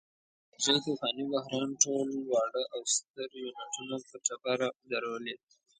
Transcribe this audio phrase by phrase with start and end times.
[0.03, 0.03] د
[0.57, 4.53] انرژۍ طوفاني بحران ټول واړه او ستر یونټونه په ټپه
[4.91, 5.35] درولي.